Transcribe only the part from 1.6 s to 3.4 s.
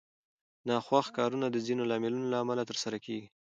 ځینو لاملونو له امله ترسره کېږي.